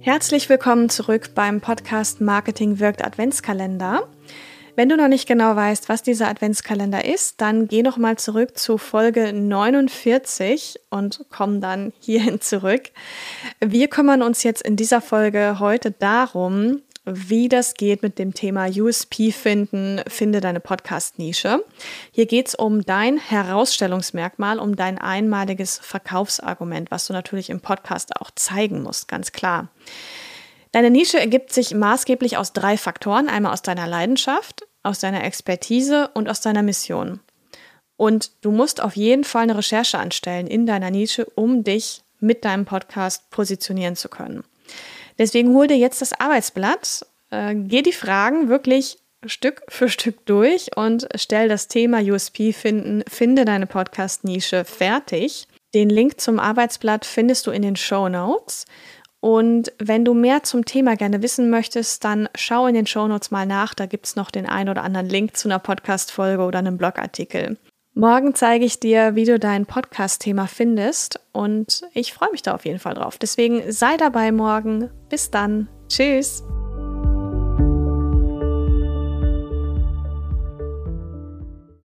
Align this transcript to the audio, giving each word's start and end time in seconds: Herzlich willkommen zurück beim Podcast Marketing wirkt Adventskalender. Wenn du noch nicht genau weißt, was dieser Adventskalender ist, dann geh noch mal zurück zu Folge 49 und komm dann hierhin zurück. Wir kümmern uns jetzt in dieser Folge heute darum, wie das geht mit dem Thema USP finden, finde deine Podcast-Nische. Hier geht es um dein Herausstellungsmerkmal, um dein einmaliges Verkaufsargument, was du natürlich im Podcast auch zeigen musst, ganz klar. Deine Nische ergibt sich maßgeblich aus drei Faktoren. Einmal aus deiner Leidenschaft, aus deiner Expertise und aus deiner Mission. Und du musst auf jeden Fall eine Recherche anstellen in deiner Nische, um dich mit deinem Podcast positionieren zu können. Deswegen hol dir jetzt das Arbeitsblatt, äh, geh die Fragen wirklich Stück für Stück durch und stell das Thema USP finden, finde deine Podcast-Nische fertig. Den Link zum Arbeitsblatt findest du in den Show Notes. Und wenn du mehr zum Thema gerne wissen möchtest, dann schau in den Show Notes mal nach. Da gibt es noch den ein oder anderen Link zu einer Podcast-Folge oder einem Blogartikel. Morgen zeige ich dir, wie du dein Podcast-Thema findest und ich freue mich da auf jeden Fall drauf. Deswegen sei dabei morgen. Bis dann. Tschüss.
Herzlich 0.00 0.48
willkommen 0.48 0.88
zurück 0.88 1.30
beim 1.34 1.60
Podcast 1.60 2.20
Marketing 2.20 2.78
wirkt 2.78 3.04
Adventskalender. 3.04 4.08
Wenn 4.76 4.88
du 4.88 4.96
noch 4.96 5.08
nicht 5.08 5.26
genau 5.26 5.56
weißt, 5.56 5.88
was 5.88 6.04
dieser 6.04 6.28
Adventskalender 6.28 7.04
ist, 7.04 7.40
dann 7.40 7.66
geh 7.66 7.82
noch 7.82 7.96
mal 7.96 8.16
zurück 8.16 8.56
zu 8.56 8.78
Folge 8.78 9.32
49 9.32 10.78
und 10.90 11.26
komm 11.30 11.60
dann 11.60 11.92
hierhin 11.98 12.40
zurück. 12.40 12.90
Wir 13.58 13.88
kümmern 13.88 14.22
uns 14.22 14.44
jetzt 14.44 14.62
in 14.62 14.76
dieser 14.76 15.00
Folge 15.00 15.56
heute 15.58 15.90
darum, 15.90 16.80
wie 17.12 17.48
das 17.48 17.74
geht 17.74 18.02
mit 18.02 18.18
dem 18.18 18.34
Thema 18.34 18.68
USP 18.68 19.32
finden, 19.32 20.00
finde 20.08 20.40
deine 20.40 20.60
Podcast-Nische. 20.60 21.64
Hier 22.12 22.26
geht 22.26 22.48
es 22.48 22.54
um 22.54 22.84
dein 22.84 23.18
Herausstellungsmerkmal, 23.18 24.58
um 24.58 24.76
dein 24.76 24.98
einmaliges 24.98 25.78
Verkaufsargument, 25.78 26.90
was 26.90 27.06
du 27.06 27.12
natürlich 27.12 27.50
im 27.50 27.60
Podcast 27.60 28.16
auch 28.20 28.30
zeigen 28.34 28.82
musst, 28.82 29.08
ganz 29.08 29.32
klar. 29.32 29.68
Deine 30.72 30.90
Nische 30.90 31.18
ergibt 31.18 31.52
sich 31.52 31.74
maßgeblich 31.74 32.36
aus 32.36 32.52
drei 32.52 32.76
Faktoren. 32.76 33.28
Einmal 33.28 33.52
aus 33.52 33.62
deiner 33.62 33.86
Leidenschaft, 33.86 34.66
aus 34.82 34.98
deiner 35.00 35.24
Expertise 35.24 36.10
und 36.14 36.28
aus 36.28 36.40
deiner 36.40 36.62
Mission. 36.62 37.20
Und 37.96 38.30
du 38.42 38.52
musst 38.52 38.80
auf 38.80 38.96
jeden 38.96 39.24
Fall 39.24 39.44
eine 39.44 39.56
Recherche 39.56 39.98
anstellen 39.98 40.46
in 40.46 40.66
deiner 40.66 40.90
Nische, 40.90 41.24
um 41.34 41.64
dich 41.64 42.02
mit 42.20 42.44
deinem 42.44 42.64
Podcast 42.64 43.30
positionieren 43.30 43.96
zu 43.96 44.08
können. 44.08 44.44
Deswegen 45.18 45.54
hol 45.54 45.66
dir 45.66 45.76
jetzt 45.76 46.00
das 46.00 46.18
Arbeitsblatt, 46.18 47.06
äh, 47.30 47.54
geh 47.54 47.82
die 47.82 47.92
Fragen 47.92 48.48
wirklich 48.48 48.98
Stück 49.26 49.62
für 49.68 49.88
Stück 49.88 50.24
durch 50.26 50.76
und 50.76 51.08
stell 51.16 51.48
das 51.48 51.66
Thema 51.66 52.00
USP 52.00 52.52
finden, 52.52 53.02
finde 53.08 53.44
deine 53.44 53.66
Podcast-Nische 53.66 54.64
fertig. 54.64 55.48
Den 55.74 55.90
Link 55.90 56.20
zum 56.20 56.38
Arbeitsblatt 56.38 57.04
findest 57.04 57.46
du 57.46 57.50
in 57.50 57.62
den 57.62 57.76
Show 57.76 58.08
Notes. 58.08 58.64
Und 59.20 59.72
wenn 59.78 60.04
du 60.04 60.14
mehr 60.14 60.44
zum 60.44 60.64
Thema 60.64 60.94
gerne 60.94 61.22
wissen 61.22 61.50
möchtest, 61.50 62.04
dann 62.04 62.28
schau 62.36 62.68
in 62.68 62.74
den 62.74 62.86
Show 62.86 63.08
Notes 63.08 63.32
mal 63.32 63.46
nach. 63.46 63.74
Da 63.74 63.86
gibt 63.86 64.06
es 64.06 64.14
noch 64.14 64.30
den 64.30 64.46
ein 64.46 64.68
oder 64.68 64.84
anderen 64.84 65.08
Link 65.08 65.36
zu 65.36 65.48
einer 65.48 65.58
Podcast-Folge 65.58 66.44
oder 66.44 66.60
einem 66.60 66.78
Blogartikel. 66.78 67.58
Morgen 67.98 68.32
zeige 68.32 68.64
ich 68.64 68.78
dir, 68.78 69.16
wie 69.16 69.24
du 69.24 69.40
dein 69.40 69.66
Podcast-Thema 69.66 70.46
findest 70.46 71.18
und 71.32 71.82
ich 71.94 72.12
freue 72.12 72.30
mich 72.30 72.42
da 72.42 72.54
auf 72.54 72.64
jeden 72.64 72.78
Fall 72.78 72.94
drauf. 72.94 73.18
Deswegen 73.18 73.72
sei 73.72 73.96
dabei 73.96 74.30
morgen. 74.30 74.88
Bis 75.08 75.32
dann. 75.32 75.66
Tschüss. 75.88 76.44